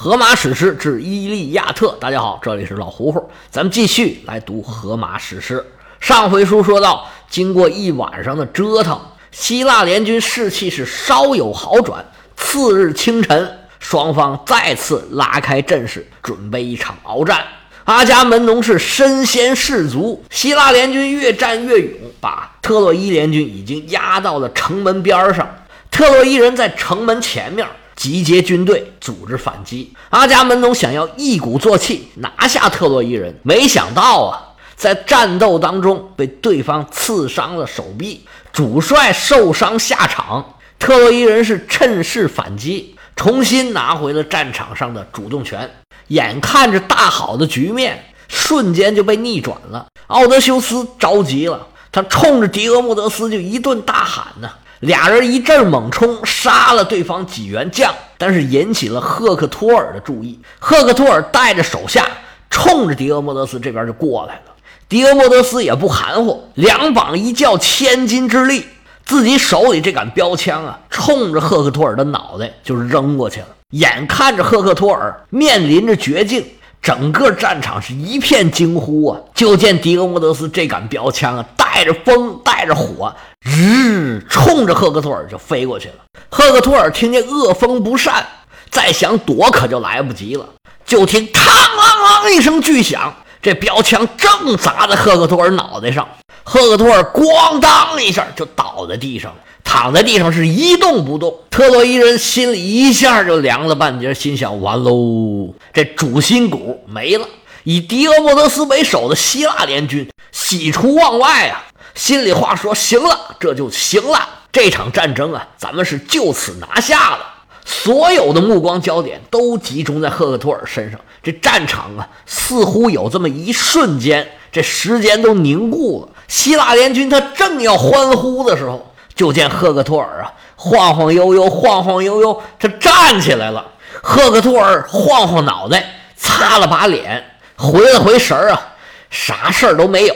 [0.00, 1.98] 荷马史诗之伊利亚特。
[2.00, 5.66] 大家好，这里是老胡胡，咱们继续来读荷马史诗。
[5.98, 8.96] 上回书说到，经过一晚上的折腾，
[9.32, 12.04] 希腊联军士气是稍有好转。
[12.36, 17.44] 次日清晨，双方再次拉开阵势，准备一场鏖战。
[17.82, 25.56] 阿伽门农是身先士卒，希腊联军越战越勇，把特洛伊联军已经压到了城门边上。
[25.90, 27.66] 特洛伊人在城门前面。
[27.98, 29.92] 集结军队，组织反击。
[30.10, 40.54] 阿伽门农想要一鼓作气拿下特洛伊人，没想到啊，在战斗当中被对方刺伤了手臂，主帅受伤下场。
[40.78, 45.68] 特洛伊人是趁势反击，重新拿回了战场上的主动权。
[46.06, 49.84] 眼看着大好的局面，瞬间就被逆转了。
[50.06, 54.48] 奥德修斯着急了，他冲着狄俄莫德斯就一顿大喊呢。
[54.80, 60.38] 俩人一阵猛冲，杀了对方几员将，但是引起了赫克托尔的注意。
[60.58, 62.06] 赫克托尔带着手下
[62.48, 64.52] 冲着狄俄莫德斯这边就过来了。
[64.88, 68.64] 狄俄莫德斯也不含糊，两膀一叫千斤之力，
[69.04, 73.48] 自己手里这杆标枪啊，冲着赫克托尔的脑袋就扔过去了。
[73.70, 76.44] 眼看着赫克托尔面临着绝境。
[76.80, 79.20] 整个战场是一片惊呼啊！
[79.34, 85.94] 就见狄俄莫德斯这杆标枪啊，带着风，带着火，日冲着赫克托尔就飞过去了。
[86.30, 88.26] 赫克托尔听见恶风不善，
[88.70, 90.48] 再想躲可就来不及了。
[90.86, 96.08] 就听“嘡啷啷”一声巨响，这标枪正砸在赫克托尔脑袋上，
[96.50, 99.34] 赫克托尔咣当一下就倒在地上。
[99.62, 107.28] 躺在地上是一动不动，特洛伊人心里一下就凉了半截，心想：完喽，这主心骨没了。
[107.64, 114.26] 以狄俄莫德斯为首的希腊联军喜出望外啊，心里话说：行了，这就行了。
[114.50, 117.18] 这场战争啊，咱们是就此拿下了。
[117.66, 120.98] 所有的目光焦点都集中在赫克托尔身上。
[121.22, 126.14] 这战场啊，似乎有这么一瞬间，这时间都凝固了。
[126.28, 128.84] 希腊联军他正要欢呼的时候。
[129.14, 133.66] 就见赫克托尔啊，晃晃悠悠，晃晃悠悠，他站起来了。
[134.00, 135.84] 赫克托尔晃晃脑袋，
[136.16, 137.24] 擦了把脸，
[137.56, 138.62] 回了回神儿啊，
[139.10, 140.14] 啥事儿都没有。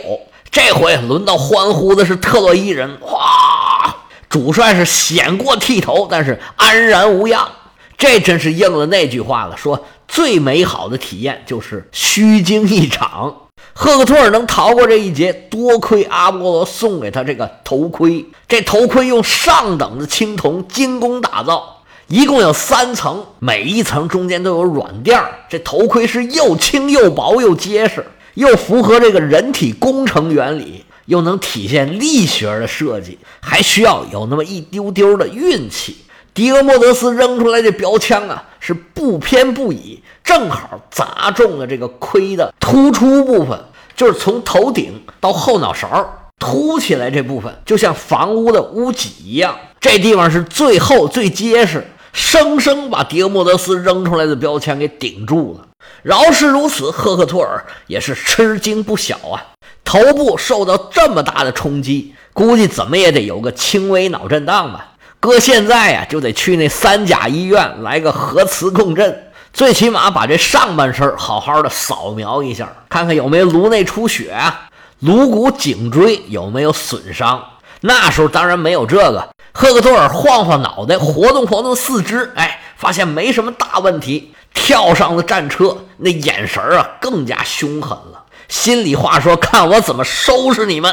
[0.53, 3.97] 这回轮到欢呼的是特洛伊人，哇！
[4.29, 7.51] 主帅是险过剃头，但是安然无恙。
[7.99, 13.35] 这真是应了那句话了，说最美好的体验就是虚惊一场。
[13.75, 18.25] 赫克托尔能逃过这一劫，多亏阿波罗送给他这个头盔。
[18.47, 35.97] 这头盔用上等的青铜精工打造，一共有三层，每一层中间都有软垫儿这头盔是又轻又薄又结实，又符合这个人体工程原理，又能体现力学的设计，还需要有那么一丢丢的运气。
[36.35, 43.59] 迪俄莫德斯扔出来这标枪啊，是不偏不倚，正好砸中了这个盔的突出部分，
[43.95, 49.57] 就是从头顶到后脑勺凸起来这部分，就像房屋的屋脊一样。
[49.79, 55.67] 这地方是最厚最结实，生生把迪俄莫德斯扔出来的标枪给顶住了。
[56.03, 59.45] 饶是如此，赫克托尔也是吃惊不小啊，
[59.85, 64.92] 头部受到这么大的冲击，估计怎么也得有个轻微脑震荡吧。
[65.23, 74.69] 哥现在呀，就得去那三甲医院来个核磁共振，最起码把这上半身好好的扫描一下，看看有没有颅内出血啊，
[74.99, 77.41] 颅骨、颈椎有没有损伤。
[77.83, 79.29] 那时候当然没有这个。
[79.53, 88.25] 赫克托尔晃晃脑袋，活动活动四肢，哎，发现没什么大问题，跳上了战车，那眼神啊更加凶狠了。
[88.49, 90.93] 心里话说：看我怎么收拾你们！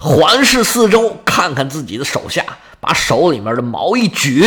[0.00, 2.42] 环视四周，看看自己的手下。
[2.82, 4.42] 把手里面的矛一举，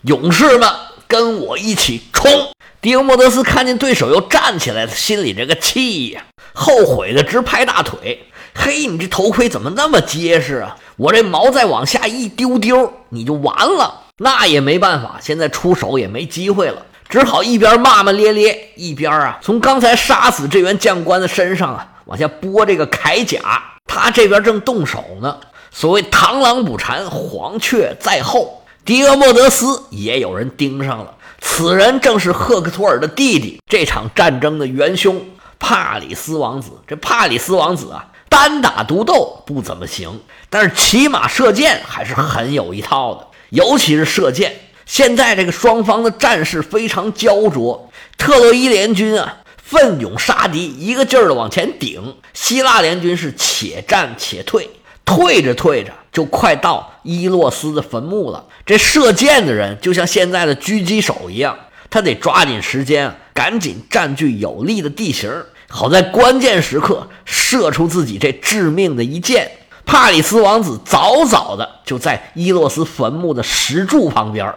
[0.00, 0.66] 勇士们
[1.06, 2.48] 跟我一起冲！
[2.80, 6.24] 迪欧莫德斯看见对手又站起来，了心里这个气呀，
[6.54, 8.26] 后悔的直拍大腿。
[8.54, 10.78] 嘿，你这头盔怎么那么结实啊？
[10.96, 14.04] 我这矛再往下一丢丢，你就完了。
[14.16, 23.75] 那也没办法，现在出手也没机会了，只好一边骂骂咧咧，一边啊，从刚才杀死这员将官的身上啊，往下拨这个铠甲。
[23.86, 25.38] 他这边正动手呢。
[25.70, 28.62] 所谓螳螂捕蝉，黄雀在后。
[28.84, 35.20] 狄俄莫德斯也有人盯上了，此人正是赫克托尔的弟弟，这场战争的元凶
[35.58, 36.70] 帕里斯王子。
[36.86, 44.54] 这帕里斯王子啊，单打独斗不怎么行，但是骑马射箭还是很有一套的，尤其是射箭。
[44.86, 52.00] 现在这个双方的战事非常焦灼，特洛伊联军啊奋勇杀敌，一个劲儿的往前顶；
[52.32, 54.70] 希腊联军是且战且退。
[55.04, 58.44] 退着退着，就快到伊洛斯的坟墓了。
[58.64, 61.56] 这射箭的人就像现在的狙击手一样，
[61.90, 65.30] 他得抓紧时间，赶紧占据有利的地形，
[65.68, 69.50] 好在关键时刻射出自己这致命的一箭。
[69.84, 74.52] 帕里斯王子早早的就在伊洛斯坟墓的石柱旁边，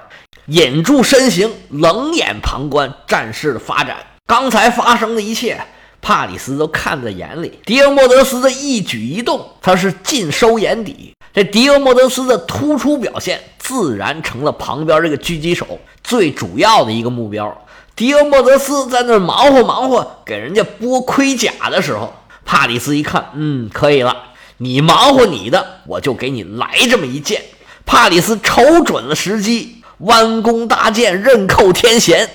[0.48, 3.98] 隐住身形，冷眼旁观战事的发展。
[4.30, 5.60] 刚才发生的一切，
[6.04, 7.52] 帕里斯都看在眼里。
[7.66, 11.16] 迪俄莫德斯的一举一动，他是尽收眼底。
[11.34, 17.66] 这迪俄莫德斯的突出表现，自然成了旁边这个狙击手最主要的一个目标。
[17.96, 22.14] 迪俄莫德斯在那忙活忙活，给人家剥盔甲的时候，
[22.46, 24.16] 帕里斯一看，嗯，可以了。
[24.58, 27.42] 你忙活你的，我就给你来这么一剑。
[27.84, 32.30] 帕里斯瞅准了时机，弯弓搭箭，刃扣天弦，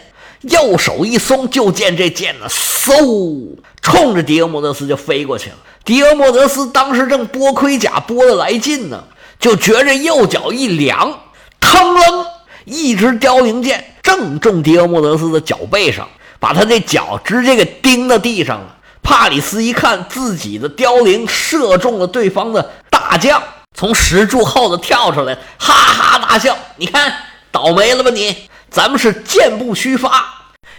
[0.48, 3.48] 右手一松，就见这剑呢，嗖，
[3.80, 5.56] 冲着迪俄莫德斯就飞过去了。
[5.84, 9.04] 迪俄莫德斯当时正剥盔甲剥得来劲呢，
[9.38, 11.20] 就觉着右脚一凉，
[11.60, 12.26] 腾楞，
[12.64, 16.08] 一支凋零箭正中迪俄莫德斯的脚背上，
[16.38, 18.76] 把他这脚直接给钉到地上了。
[19.02, 23.42] 帕里斯一看自己的凋零射中了对方的大将，
[23.74, 27.12] 从石柱后头跳出来，哈哈大笑：“你看，
[27.52, 28.48] 倒霉了吧你！
[28.70, 30.33] 咱们是箭不虚发，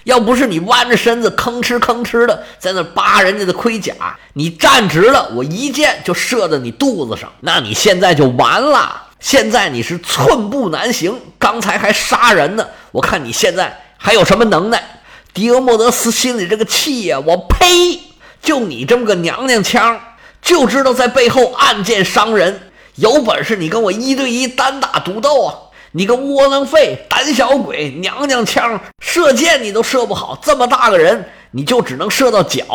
[0.06, 3.94] 要不是你弯着身子吭哧吭哧的在那扒人家的盔甲，
[4.34, 9.02] 你站直了，我一箭就射在你肚子上，那你现在就完了。
[9.20, 15.02] 现在你是寸步难行，刚才还杀人呢，我看你现在还有什么能耐？”
[15.34, 18.00] 迪俄莫德斯心里这个气呀，我呸！
[18.42, 20.00] 就你这么个娘娘腔，
[20.42, 22.72] 就知道在背后暗箭伤人。
[22.96, 25.56] 有本事你跟我一对一单打独斗啊！
[25.98, 32.66] 你个窝囊废、胆小鬼、娘娘腔，射箭你都射不好，这么大个人你就只能射到脚。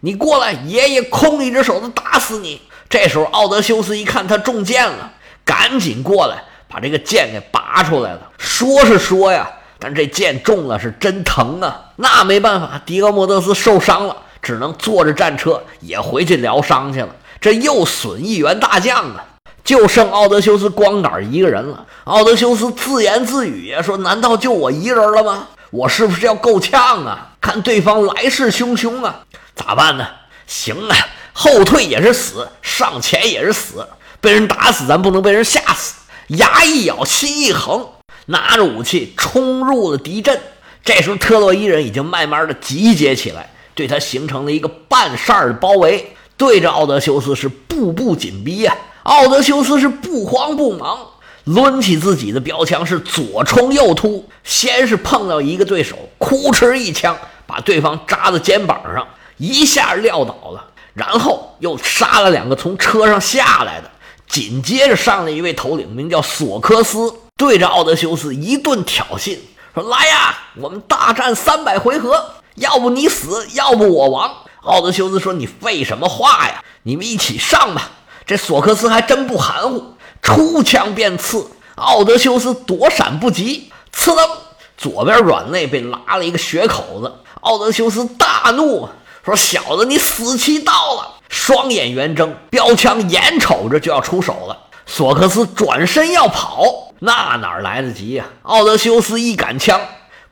[0.00, 2.62] 你过来，爷爷空一只手都打死你。
[2.88, 5.12] 这时候奥德修斯一看他中箭了，
[5.44, 8.30] 赶紧过来把这个箭给拔出来了。
[8.38, 9.46] 说是说呀，
[9.78, 11.90] 但这箭中了是真疼啊！
[11.96, 14.16] 那没办法，迪俄莫德斯受伤了。
[14.40, 17.08] 只能坐着战车也回去疗伤去了。
[17.40, 19.24] 这又损一员大将啊，
[19.64, 21.86] 就剩奥德修斯光杆一个人了。
[22.04, 25.48] 奥德修斯自言自语呀，说：“难道就我一人了吗？
[25.70, 27.32] 我是不是要够呛啊？
[27.40, 29.20] 看对方来势汹汹啊，
[29.56, 30.06] 咋办呢？
[30.46, 30.96] 行啊，
[31.32, 33.86] 后退也是死，上前也是死。
[34.20, 35.94] 被人打死，咱不能被人吓死。
[36.28, 37.88] 牙一咬，心一横，
[38.26, 40.38] 拿着武器冲入了敌阵。
[40.84, 48.76] 这时候，特洛伊人已经慢慢的集结起来。”对他形成了一个半扇的包围，对着奥德修斯是步步紧逼呀。
[49.04, 50.98] 奥德修斯是不慌不忙，
[51.44, 57.16] 抡起自己的标枪是左冲右突，先是碰到一个对手，哭哧一枪
[57.46, 59.06] 把对方扎在肩膀上，
[59.36, 60.64] 一下撂倒了，
[60.94, 63.90] 然后又杀了两个从车上下来的，
[64.26, 69.36] 紧接着上来一位头领，名叫索科斯，对着奥德修斯一顿挑衅，
[69.74, 72.24] 说：“来呀，我们大战三百回合。”
[72.56, 74.32] 要不你死，要不我亡。
[74.62, 76.62] 奥德修斯说：“你废什么话呀？
[76.84, 77.90] 你们一起上吧。”
[78.26, 81.46] 这索克斯还真不含糊，出枪便刺。
[81.76, 84.30] 奥德修斯躲闪不及，刺噔，
[84.76, 87.12] 左边软肋被拉了一个血口子。
[87.40, 88.88] 奥德修斯大怒，
[89.24, 94.56] 说：“小子，你死期到了！”双眼圆睁，标枪眼瞅着就要出手了。
[94.86, 98.24] 索克斯转身要跑，那哪来得及呀？
[98.42, 99.80] 奥德修斯一杆枪，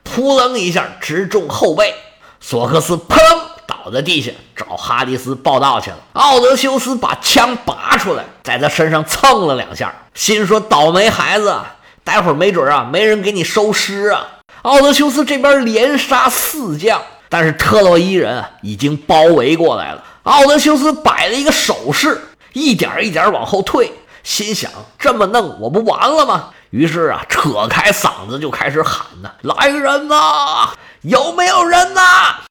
[0.05, 1.93] 扑棱一下直中后背。
[2.41, 3.17] 索克斯砰
[3.85, 5.97] 倒在地下，找哈迪斯报道去了。
[6.13, 11.59] 奥德修斯把枪拔出来，在他身上蹭了两下，心说：“倒霉孩子，
[12.05, 14.25] 待会儿没准啊，没人给你收尸啊！”
[14.63, 20.05] 奥德修斯这边连杀四将，但是特洛伊人已经包围过来了。
[20.23, 22.23] 奥德修斯摆了一个手势，
[22.53, 26.51] 一点一点往后退，心想：这么弄我不完了吗？
[26.71, 30.71] 于是啊，扯开嗓子就开始喊呐：“来人呐！”
[31.03, 32.01] 有没有人呐？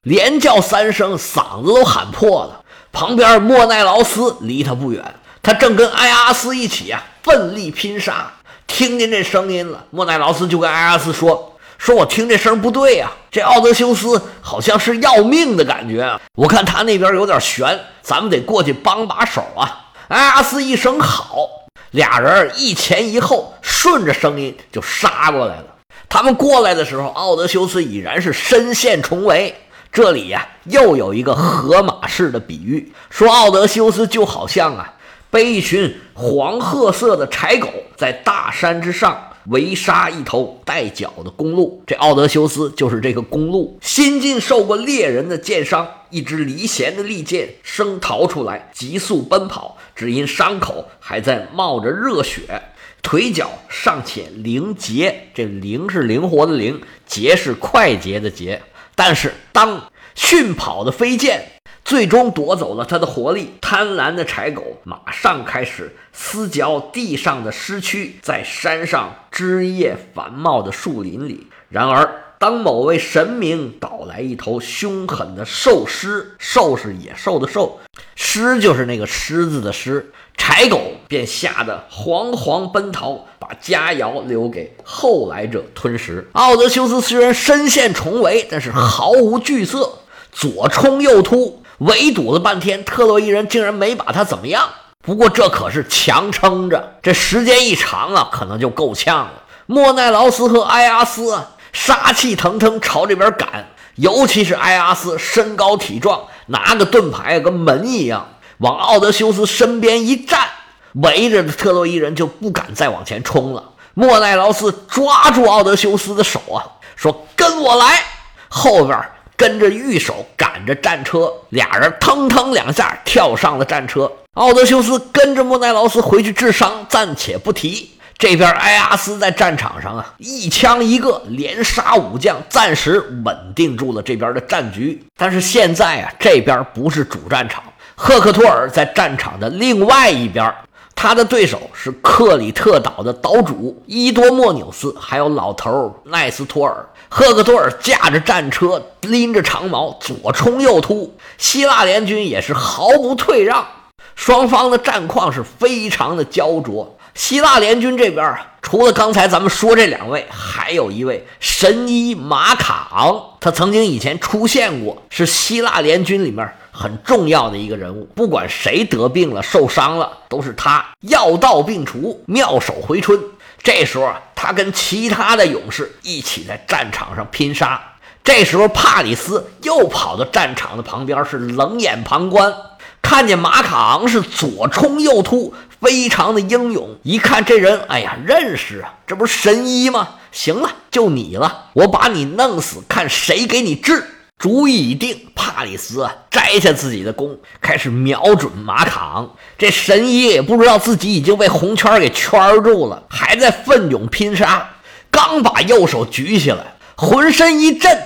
[0.04, 2.62] 连叫三声，嗓子都喊破了。
[2.92, 8.30] 旁边莫奈劳斯离他不远，他正跟埃阿斯一起啊，奋力拼杀。
[8.68, 16.20] 听见这声音了，莫奈劳斯就跟埃阿斯说：“说我听这声不对呀，这奥德修斯好像是要命的感觉啊。
[16.36, 21.48] 我看他那边有点悬，咱们得过去帮把手啊。”埃阿斯一声好，
[21.92, 25.66] 俩人一前一后，顺着声音就杀过来了。
[26.12, 29.56] 他们过来的时候，奥德修斯已然是身陷重围。
[29.94, 34.94] 这里呀，又有一个河马式的比喻，说奥德修斯就好像啊，
[35.30, 41.82] 被一群黄褐色的柴狗在大山之上围杀一头带角的公鹿。
[41.88, 52.62] 这奥德修斯就是这个公鹿，新近受过猎人的箭伤，一支离弦的利箭生逃出来，急速奔跑，只因伤口还在冒着热血。
[53.02, 58.62] 腿脚尚且灵捷，这灵是灵活的灵，捷是快捷的捷。
[58.96, 61.44] 但是当迅跑的飞剑
[61.84, 71.48] 最终夺走了他的活力，贪婪的柴狗马上开始撕嚼地上的尸躯，在山上枝叶繁茂的树林里。
[71.70, 77.80] 然而，当某位神明导来一头凶狠的兽狮，兽是野兽的兽，
[78.16, 86.28] 狮就是那个狮子的狮，柴狗便吓得惶惶奔逃，把佳肴留给后来者吞食。
[86.32, 90.00] 奥德修斯虽然身陷重围，但是毫无惧色，
[90.32, 94.68] 左冲右突，围堵了半天，特洛伊人竟然没把他怎么样。
[95.04, 99.44] 不过这可是强撑着，这时间一长啊，可能就够呛了。
[99.68, 101.38] 莫奈劳斯和埃阿斯。
[101.74, 108.28] 杀气腾腾朝这边赶，尤其是埃阿斯身高体壮，拿个盾牌跟门一样，
[108.60, 110.48] 往奥德修斯身边一站，
[110.94, 113.64] 围着的特洛伊人就不敢再往前冲了。
[113.94, 116.64] 莫奈劳斯抓住奥德修斯的手啊，
[116.96, 118.02] 说：“跟我来！”
[118.48, 119.04] 后边
[119.36, 124.12] 跟着御手赶着战车，俩人腾腾两下跳上了战车。
[124.36, 127.92] 奥德修斯跟着莫奈劳斯回去治伤，暂且不提。
[128.22, 135.04] 这边埃阿斯在战场上啊，一枪一个，连杀五将，暂时稳定住了这边的战局。
[135.18, 137.64] 但是现在啊，这边不是主战场，
[137.96, 140.54] 赫克托尔在战场的另外一边，
[140.94, 146.86] 他的对手是克里特岛的岛主伊多莫纽斯，还有老头奈斯托尔。
[147.10, 153.66] 赫克托尔驾着战车，拎着长矛，左冲右突，希腊联军也是毫不退让，
[154.14, 156.96] 双方的战况是非常的焦灼。
[157.14, 168.08] 希腊联军这边啊，除了刚才咱们说这两位，还有一位神医马卡昂，他曾经以前出现过，是希腊联军里面很重要的一个人物。
[168.16, 173.20] 不管谁得病了、受伤了，都是他药到病除、妙手回春。
[173.62, 177.80] 这时候啊，他跟其他的勇士一起在战场上拼杀。
[178.24, 182.54] 这时候帕里斯又跑到战场的旁边，是冷眼旁观，
[183.02, 185.54] 看见马卡昂是左冲右突。
[185.82, 190.08] 非常的英勇，一看这人，哎呀，认识啊，这不是神医吗？
[190.32, 194.06] 行了，就你了，我把你弄死，看谁给你治。
[194.38, 199.30] 主意已定，帕里斯啊，摘下自己的弓，开始瞄准马卡昂。
[199.58, 204.70] 这神医也不知道自己已经被红圈给圈住了，还在奋勇拼杀。
[205.10, 208.02] 刚把右手举起来，浑身一震，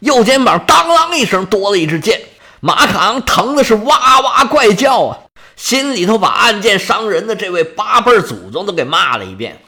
[0.00, 2.20] 右肩膀当啷一声多了一支箭，
[2.60, 5.18] 马卡昂疼的是哇哇怪叫啊！
[5.66, 9.58] 心里头把暗箭伤人的这位八辈祖宗都给骂了一遍。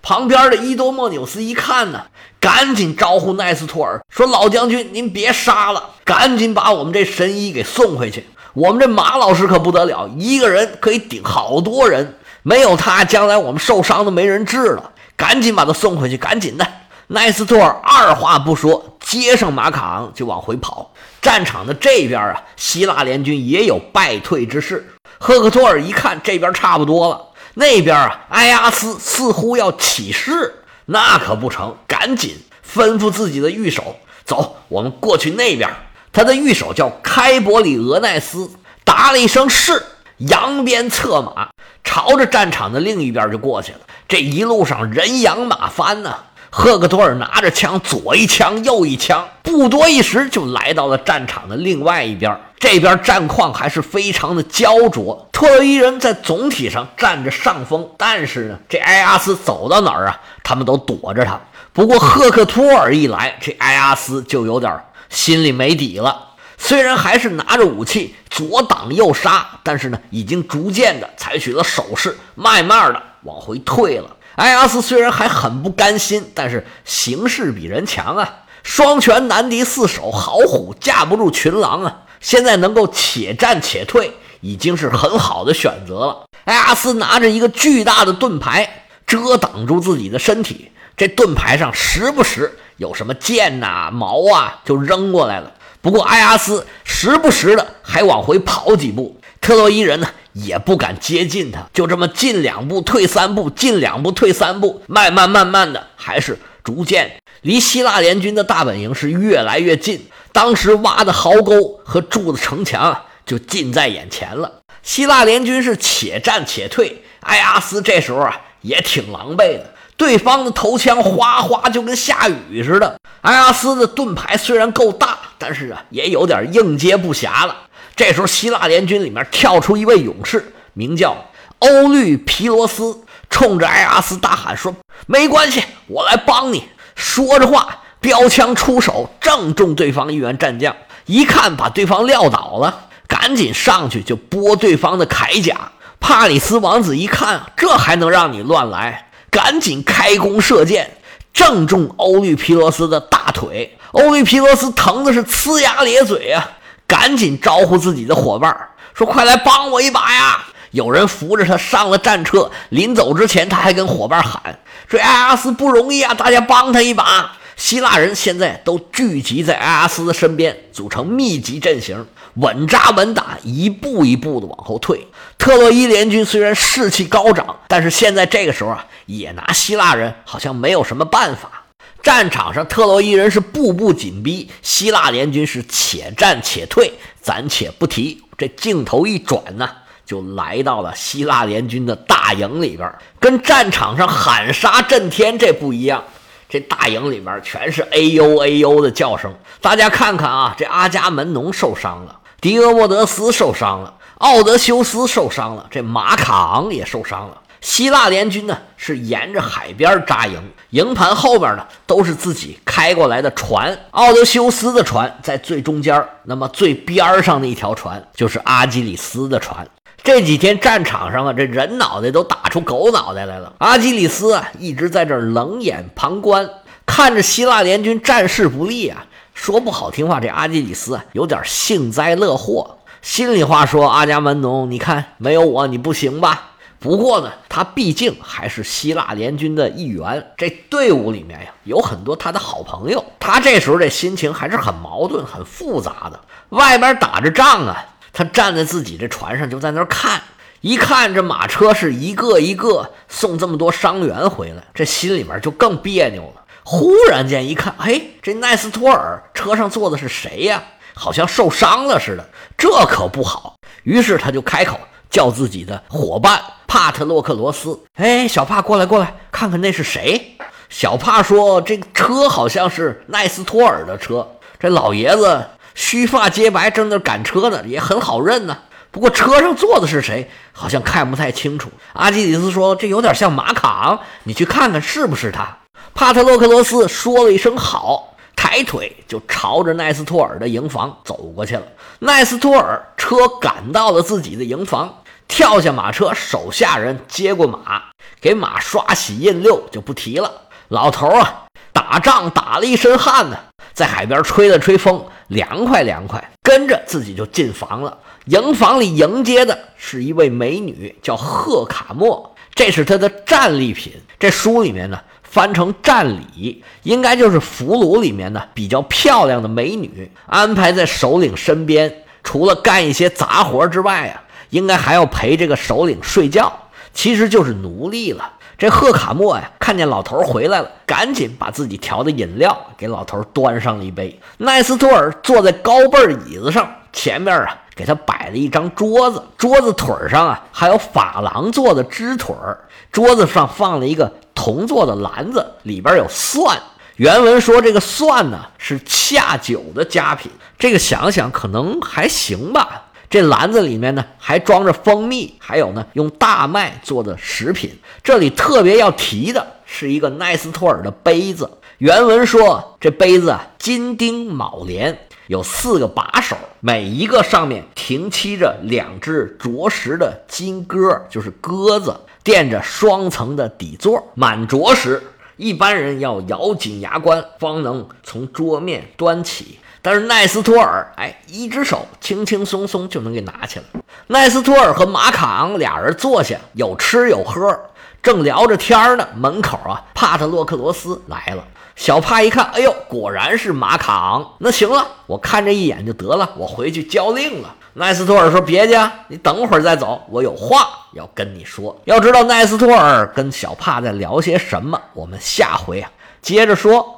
[0.00, 2.04] 旁边的伊多莫纽斯一看呢，
[2.38, 8.24] 赶紧招呼奈斯托尔说：“老将军，您别杀了，赶紧把我们这神医给送回去。
[8.52, 12.14] 我们这马老师可不得了，一个人可以顶好多人，
[12.44, 14.92] 没有他，将来我们受伤都没人治了。
[15.16, 16.64] 赶紧把他送回去，赶紧的！”
[17.08, 20.92] 奈斯托尔二话不说，接上马卡昂就往回跑。
[21.20, 24.88] 战场的这边啊，希腊联军也有败退之势。
[25.22, 35.68] 赫克托尔一看这边差不多了，那边啊，埃阿斯似乎要起事，那可不成，赶紧吩咐自己的御手走，我们过去那边。
[36.10, 38.50] 他的御手叫开伯里俄奈斯，
[38.82, 39.84] 答了一声是，
[40.16, 41.50] 扬鞭策马，
[41.84, 43.80] 朝着战场的另一边就过去了。
[44.08, 46.16] 这一路上人仰马翻呐。
[46.48, 52.40] 赫克托尔拿着枪，左一枪，右一枪，不多一时就来到了战场的另外一边。
[52.60, 57.88] 这边战况还是非常的焦灼，特洛伊人在总体上占着上风。
[57.96, 61.40] 但是呢，这埃阿斯走到哪儿啊，他们都躲着他。
[61.72, 66.26] 不过赫克托尔一来，这埃阿斯就有点心里没底了。
[66.58, 74.16] 虽然还是拿着武器左挡右杀，但是呢，已经逐渐的采取了守势，慢慢的往回退了。
[74.34, 78.40] 埃阿斯虽然还很不甘心，但是形势比人强啊！
[78.62, 82.00] 双拳难敌四手，好虎架不住群狼啊！
[82.20, 86.24] 现在能够且战且退，已经是很好的选择了。
[86.44, 95.52] 埃阿斯拿着一个巨大的盾牌遮挡住自己的身体，这盾牌上时不时有什么剑呐、矛啊就扔过来了。
[95.80, 100.08] 不过埃阿斯时不时的还往回跑几步，特洛伊人呢？
[100.32, 110.06] 也不敢接近他，就这么进两步退三步，进两步退三步，慢慢慢慢的，还是逐渐离希腊联军的大本营是越来越近。
[110.32, 114.60] 当时挖的壕沟和筑的城墙就近在眼前了。
[114.82, 122.96] 希腊联军是且战且退，埃阿斯这时候啊也挺狼狈的，对方的头枪哗哗就跟下雨似的。
[123.22, 127.56] 埃阿斯的盾牌虽然够大，但是啊也有点应接不暇了。
[127.96, 131.26] 这时候，希腊联军里面跳出一位勇士，名叫
[131.58, 134.74] 欧律皮罗斯，冲着埃阿斯大喊说
[135.06, 136.64] ：“没关系，我来帮你。”
[137.00, 140.76] 说着话，标枪出手，正中对方一员战将。
[141.06, 145.72] 一看把对方撂倒了，赶紧上去就剥对方的铠甲。
[145.98, 149.10] 帕里斯王子一看，这还能让你乱来？
[149.30, 150.98] 赶紧开弓射箭，
[151.32, 153.78] 正中欧律皮罗斯的大腿。
[153.92, 156.50] 欧律皮罗斯疼的是呲牙咧嘴啊！
[156.86, 158.54] 赶紧招呼自己的伙伴
[158.94, 162.50] 说：“快来帮我一把呀！”有人扶着他上了战车。
[162.68, 164.58] 临走之前，他还跟伙伴喊
[164.88, 175.06] ：“说埃阿斯不容易啊，大家帮他一把。”希腊人现在都聚集在埃阿斯的身边，组成密集阵型，稳扎稳打，一步一步的往后退。
[175.36, 181.64] 特洛伊联军虽然士气高涨，但是现在这个时候啊，也拿希腊人好像没有什么办法。
[182.02, 188.22] 战场上，特洛伊人是步步紧逼，希腊联军是且战且退，暂且不提。
[188.38, 189.68] 这镜头一转呢，
[190.10, 196.02] 就来到了希腊联军的大营里边，跟战场上喊杀震天这不一样。
[196.48, 199.32] 这大营里边全是哎呦哎呦的叫声。
[199.60, 207.36] 大家看看啊，这阿伽门农受伤了，狄俄莫德斯受伤了，奥德修斯受伤了，这马卡昂也受伤了。
[207.60, 213.78] 希腊联军呢是沿着海边扎营，营盘后边呢都是自己开过来的船。
[213.92, 219.64] 奥德修斯的船在最中间，那么最边上的一条船就是阿基里斯的船。
[220.02, 223.52] 这几天战场上啊，这人脑袋都打出狗脑袋来了。
[223.58, 226.48] 阿基里斯啊一直在这冷眼旁观，
[226.86, 229.06] 看着希腊联军战事不利啊。
[229.34, 232.78] 说不好听话，这阿基里斯啊有点幸灾乐祸。
[233.02, 236.48] 心里话说，阿伽门农，你看没有我你不行吧？
[236.78, 243.04] 不过呢，他毕竟还是希腊联军的一员，这队伍里面呀有很多他的好朋友。
[243.18, 246.20] 他这时候这心情还是很矛盾、很复杂的。
[246.50, 250.22] 外边打着仗啊，他站在自己这船上就在那儿看，
[250.60, 256.42] 一看这马车是一个一个送这么多伤员回来，这心里面就更别扭了。
[256.62, 260.62] 忽然间一看，哎，这奈斯托尔车上坐的是谁呀？
[260.94, 263.56] 好像受伤了似的，这可不好。
[263.84, 264.78] 于是他就开口。
[265.10, 270.36] 叫自己的伙伴帕特洛克罗斯，哎，小帕过来过来，看看那是谁？
[270.68, 274.24] 小帕说：“这车好像是奈斯托尔的车。”
[274.60, 278.58] 这老爷子须发皆白，正在赶车呢，也很好认呢。
[278.90, 281.70] 不过车上坐的是谁，好像看不太清楚。
[281.92, 285.58] 阿基里斯说：“这有点像马卡昂，你去看看是不是他。”
[285.94, 291.62] 帕特洛克罗斯说了一声“好”，抬腿就朝着奈斯托尔的营房走过去了。
[292.00, 294.96] 奈斯托尔车赶到了自己的营房。
[295.28, 297.82] 跳下马车，手下人接过马，
[298.20, 300.28] 给马刷洗印六就不提了。
[300.66, 303.38] 老头啊，打仗打了一身汗呢，
[303.80, 306.22] 在海边吹了吹风，凉快凉快。
[306.42, 307.96] 跟着自己就进房了。
[308.26, 313.94] 营房里迎接的是一位美女，叫赫卡莫，这是他的战利品。
[314.18, 324.24] 这书里面呢翻成战礼，应该就是俘虏里面呢比较漂亮的美女，安排在首领身边，除了干一些杂活之外啊。
[324.50, 326.52] 应该还要陪这个首领睡觉，
[326.92, 328.32] 其实就是奴隶了。
[328.60, 334.20] 这赫卡莫呀，看见老头回来了，赶紧把自己调的饮料给老头端上了一杯。
[334.36, 342.60] 奈斯托尔坐在高背椅子上，前面啊给他摆了一张桌子，桌子腿上啊还有珐琅做的支腿儿，
[342.92, 346.58] 桌子上放了一个铜做的篮子，里边有蒜。
[346.96, 352.82] 原文说这个蒜呢是下酒的佳品，这个想想可能还行吧。
[353.10, 357.76] 这篮子里面呢，还装着蜂蜜，还有呢，用大麦做的食品。
[358.04, 361.50] 这里特别要提的是一个奈斯托尔的杯子。
[361.78, 364.96] 原文说，这杯子啊，金钉铆连，
[365.26, 374.06] 有四个把手，每一个上面停栖着两只啄食的金鸽，就是鸽子，垫着双层的底座。
[374.14, 375.02] 满啄食，
[375.36, 379.58] 一般人要咬紧牙关，方能从桌面端起。
[379.82, 383.64] 但是奈斯托尔，哎，一只手轻轻松松就能给拿起来。
[384.08, 387.58] 奈斯托尔和马卡昂俩人坐下，有吃有喝，
[388.02, 389.08] 正聊着天呢。
[389.14, 391.44] 门口啊，帕特洛克罗斯来了。
[391.76, 394.34] 小帕一看，哎呦，果然是马卡昂。
[394.38, 397.54] 那行了，我看这一眼就得了，我回去交令了。
[397.72, 401.74] 奈斯托尔说：“别介，你等会儿再走，我有话要跟你说。
[401.84, 405.90] 要知道奈斯托尔跟小帕在聊些什么，我们下回啊
[406.20, 406.96] 接着说。”